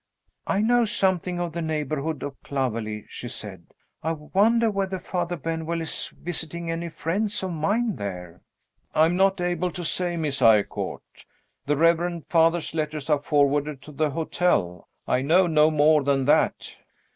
"I 0.47 0.61
know 0.61 0.83
something 0.85 1.39
of 1.39 1.53
the 1.53 1.61
neighborhood 1.61 2.23
of 2.23 2.41
Clovelly," 2.41 3.05
she 3.07 3.27
said. 3.27 3.67
"I 4.01 4.13
wonder 4.13 4.71
whether 4.71 4.97
Father 4.97 5.35
Benwell 5.35 5.79
is 5.79 6.07
visiting 6.07 6.71
any 6.71 6.89
friends 6.89 7.43
of 7.43 7.51
mine 7.51 7.97
there?" 7.97 8.41
"I 8.95 9.05
am 9.05 9.15
not 9.15 9.39
able 9.39 9.69
to 9.69 9.85
say, 9.85 10.17
Miss 10.17 10.41
Eyrecourt. 10.41 11.25
The 11.67 11.77
reverend 11.77 12.25
Father's 12.25 12.73
letters 12.73 13.11
are 13.11 13.19
forwarded 13.19 13.83
to 13.83 13.91
the 13.91 14.09
hotel 14.09 14.87
I 15.07 15.21
know 15.21 15.45
no 15.45 15.69
more 15.69 16.01
than 16.01 16.25
that." 16.25 16.77